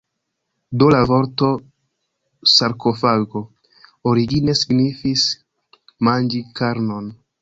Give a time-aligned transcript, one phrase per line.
[0.83, 1.49] Do la vorto
[2.53, 3.43] sarkofago
[4.13, 5.27] origine signifis
[6.09, 7.15] "manĝi karnon".